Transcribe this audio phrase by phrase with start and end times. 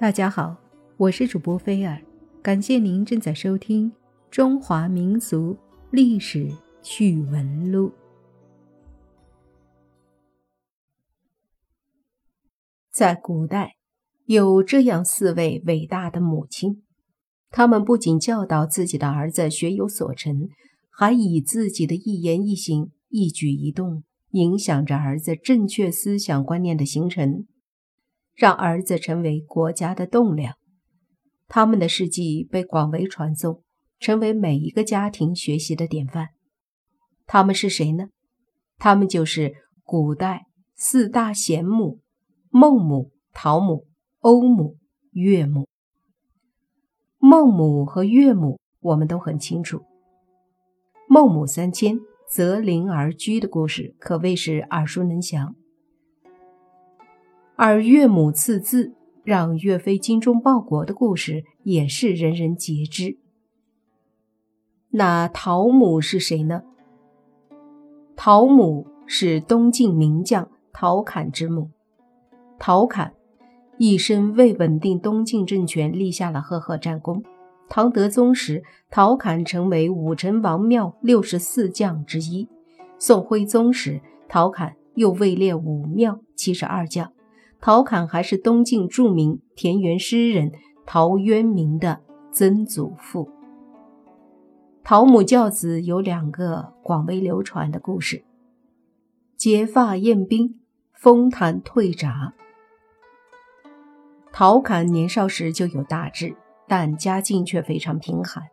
[0.00, 0.56] 大家好，
[0.96, 2.00] 我是主播菲尔，
[2.40, 3.90] 感谢您正在收听
[4.30, 5.56] 《中华民俗
[5.90, 6.48] 历史
[6.80, 7.88] 趣闻录》。
[12.92, 13.74] 在古代，
[14.26, 16.84] 有这样四位伟大的母亲，
[17.50, 20.48] 他们不仅教导自己的儿子学有所成，
[20.90, 27.48] 还以自己的一言一行、一举一动，影响着儿子正确思想观念的形成。
[28.38, 30.54] 让儿子成为国家的栋梁，
[31.48, 33.64] 他们的事迹被广为传颂，
[33.98, 36.28] 成为每一个家庭学习的典范。
[37.26, 38.10] 他们是谁呢？
[38.78, 41.98] 他们就是古代四大贤母：
[42.48, 43.88] 孟母、陶母、
[44.20, 44.76] 欧母、
[45.10, 45.66] 岳母。
[47.18, 49.82] 孟母和岳母，我们都很清楚。
[51.08, 51.98] 孟母三迁，
[52.30, 55.56] 择邻而居的故事可谓是耳熟能详。
[57.60, 58.94] 而岳母赐字，
[59.24, 63.18] 让岳飞精忠报国的故事也是人人皆知。
[64.90, 66.62] 那陶母是谁呢？
[68.14, 71.70] 陶母是东晋名将陶侃之母。
[72.60, 73.14] 陶侃
[73.76, 77.24] 一生为稳定东晋政权立下了赫赫战功。
[77.68, 82.48] 唐德宗时，陶侃成为武成王庙六十四将之一。
[83.00, 87.12] 宋徽宗时，陶侃又位列武庙七十二将。
[87.60, 90.52] 陶侃还是东晋著名田园诗人
[90.86, 92.00] 陶渊明的
[92.30, 93.28] 曾祖父。
[94.84, 98.24] 陶母教子有两个广为流传的故事：
[99.36, 100.60] 结发宴宾，
[100.94, 102.32] 封坛退闸。
[104.32, 106.36] 陶侃年少时就有大志，
[106.68, 108.44] 但家境却非常贫寒，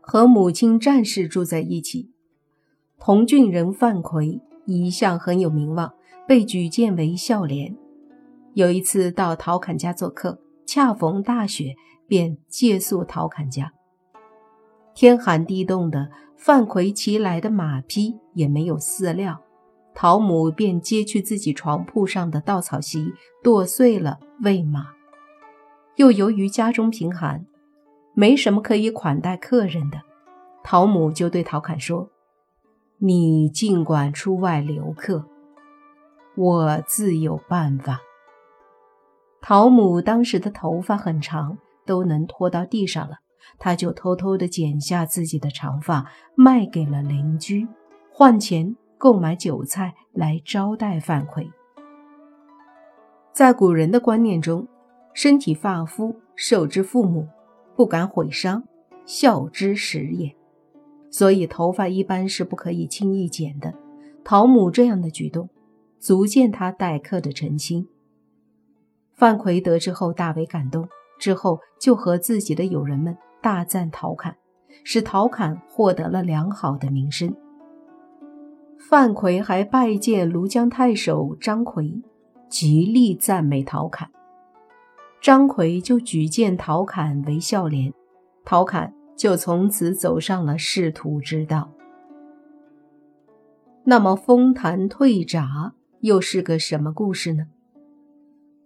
[0.00, 2.12] 和母亲战氏住在一起。
[2.98, 5.94] 同郡人范奎一向很有名望，
[6.28, 7.76] 被举荐为孝廉。
[8.56, 11.74] 有一次到陶侃家做客，恰逢大雪，
[12.08, 13.70] 便借宿陶侃家。
[14.94, 19.42] 天寒地冻的，范奎骑来的马匹也没有饲料，
[19.94, 23.12] 陶母便揭去自己床铺上的稻草席，
[23.42, 24.86] 剁碎了喂马。
[25.96, 27.44] 又由于家中贫寒，
[28.14, 30.00] 没什么可以款待客人的，
[30.64, 32.08] 陶母就对陶侃说
[32.96, 35.26] ：“你尽管出外留客，
[36.38, 38.00] 我自有办法。”
[39.40, 43.18] 陶母当时的头发很长，都能拖到地上了，
[43.58, 47.68] 她就偷偷地剪下自己的长发，卖给了邻居，
[48.10, 51.48] 换钱购买酒菜来招待范奎。
[53.32, 54.66] 在古人的观念中，
[55.12, 57.28] 身体发肤受之父母，
[57.76, 58.64] 不敢毁伤，
[59.04, 60.34] 孝之始也，
[61.10, 63.72] 所以头发一般是不可以轻易剪的。
[64.24, 65.48] 陶母这样的举动，
[66.00, 67.86] 足见他待客的诚心。
[69.16, 70.86] 范奎得知后大为感动，
[71.18, 74.36] 之后就和自己的友人们大赞陶侃，
[74.84, 77.34] 使陶侃获得了良好的名声。
[78.78, 82.02] 范奎还拜见庐江太守张奎，
[82.50, 84.10] 极力赞美陶侃。
[85.22, 87.94] 张奎就举荐陶侃为孝廉，
[88.44, 91.72] 陶侃就从此走上了仕途之道。
[93.84, 97.46] 那么封坛退闸又是个什么故事呢？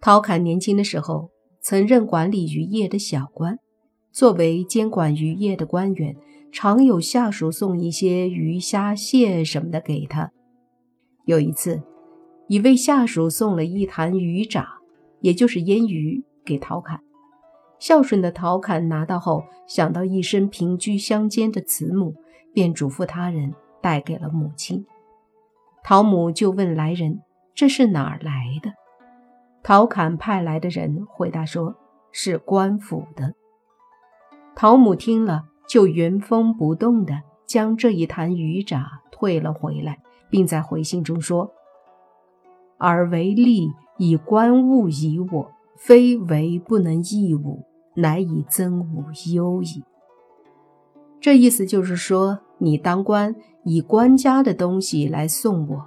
[0.03, 1.29] 陶侃年轻的时候，
[1.61, 3.59] 曾任管理渔业的小官。
[4.11, 6.17] 作为监管渔业的官员，
[6.51, 10.33] 常有下属送一些鱼虾蟹什么的给他。
[11.27, 11.83] 有一次，
[12.49, 14.79] 一位下属送了一坛鱼渣，
[15.21, 17.01] 也就是腌鱼，给陶侃。
[17.79, 22.15] 孝顺的陶侃拿到后，想到一生平居乡间的慈母，
[22.55, 24.87] 便嘱咐他人带给了母亲。
[25.85, 27.21] 陶母就问来人
[27.55, 28.73] ：“这是哪儿来的？”
[29.63, 31.75] 陶侃派来的人回答说
[32.13, 33.35] ：“是官府的。”
[34.57, 39.99] 陶母听了，就原封不动地将这一坛鱼渣退了回来，
[40.31, 41.51] 并在回信中说
[42.79, 43.69] ：“尔为利
[43.99, 47.63] 以官物以我，非为不能益吾，
[47.95, 49.05] 乃以增吾
[49.35, 49.85] 忧矣。”
[51.21, 55.87] 这意思就是说，你当官以官家的东西来送我，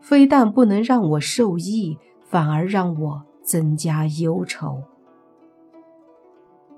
[0.00, 1.96] 非但不能让我受益。
[2.28, 4.82] 反而让我增加忧愁。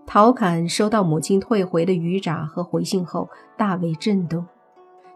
[0.06, 4.46] 陶侃收到母亲退回的鱼札和回信后，大为震动，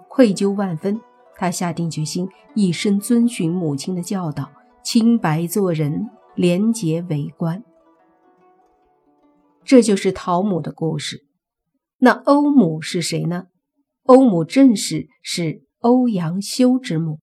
[0.08, 1.00] 愧疚万分。
[1.36, 4.50] 他下定决心，一生遵循母亲的教导，
[4.84, 7.64] 清白做人，廉洁为官。
[9.64, 11.26] 这就是陶母的故事。
[11.98, 13.46] 那欧母是谁呢？
[14.04, 17.18] 欧母正是是欧阳修之母。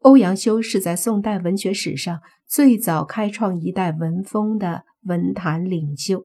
[0.00, 6.24] 欧阳修是在宋代文学史上最早开创一代文风的文坛领袖。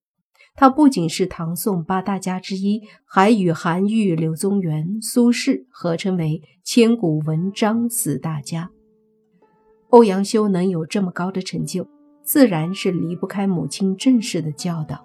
[0.56, 8.70] 他不仅是唐宋八大家之一，还与韩愈、柳宗元、苏轼合称为千古文章四大家。
[9.90, 11.86] 欧阳修能有这么高的成就，
[12.24, 15.04] 自然是离不开母亲郑氏的教导。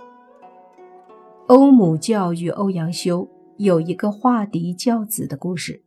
[1.49, 5.83] 欧母教育欧阳修有一个化敌教子的故事。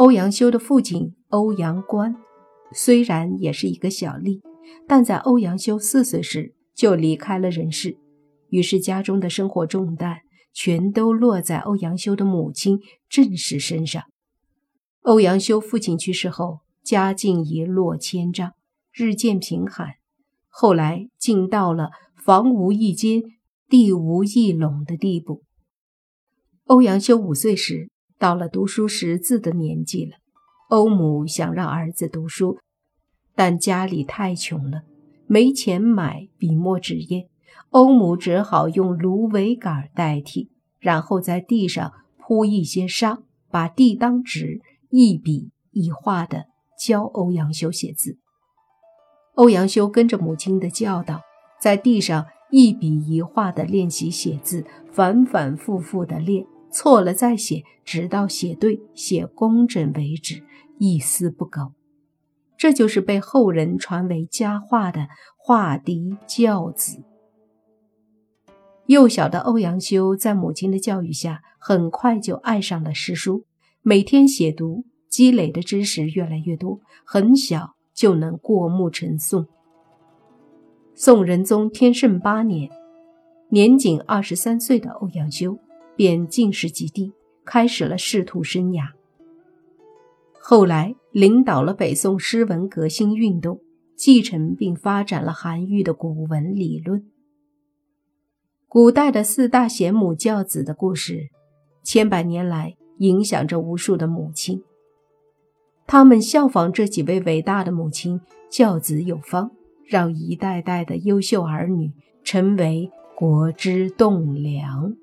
[0.00, 2.16] 欧阳修的父亲欧阳关，
[2.72, 4.40] 虽然也是一个小吏，
[4.88, 7.98] 但在欧阳修四岁时就离开了人世，
[8.48, 10.20] 于是家中的生活重担
[10.54, 12.80] 全都落在欧阳修的母亲
[13.10, 14.04] 郑氏身上。
[15.02, 18.52] 欧阳修父亲去世后，家境一落千丈，
[18.94, 19.96] 日渐贫寒，
[20.48, 21.90] 后来竟到了
[22.24, 23.20] 房无一间、
[23.68, 25.42] 地无一垄的地步。
[26.64, 27.89] 欧阳修五岁时。
[28.20, 30.18] 到了读书识字的年纪了，
[30.68, 32.58] 欧母想让儿子读书，
[33.34, 34.82] 但家里太穷了，
[35.26, 37.24] 没钱买笔墨纸砚，
[37.70, 43.20] 欧母只好用芦苇杆代替，然后在地上铺一些沙，
[43.50, 46.44] 把地当纸，一笔一画的
[46.78, 48.18] 教欧阳修写字。
[49.36, 51.22] 欧阳修跟着母亲的教导，
[51.58, 56.44] 在地上一笔一画的练习写字，反反复复的练。
[56.72, 60.42] 错了再写，直到写对、写工整为止，
[60.78, 61.72] 一丝不苟。
[62.56, 67.02] 这就是被后人传为佳话的画嫡教子。
[68.86, 73.44] 幼小的欧阳修在母亲的教育下，很快就爱上了诗书，
[73.82, 79.46] 每天写读，积累的知识越来越多，很小就能过目成诵。
[80.94, 82.68] 宋仁宗天圣八年，
[83.48, 85.58] 年仅二十三岁的欧阳修。
[86.00, 87.12] 便进士及第，
[87.44, 88.92] 开始了仕途生涯。
[90.40, 93.60] 后来领导了北宋诗文革新运动，
[93.96, 97.04] 继承并发展了韩愈的古文理论。
[98.66, 101.28] 古代的四大贤母教子的故事，
[101.82, 104.62] 千百年来影响着无数的母亲。
[105.86, 109.50] 他们效仿这几位伟大的母亲，教子有方，
[109.84, 111.92] 让一代代的优秀儿女
[112.24, 114.96] 成为国之栋梁。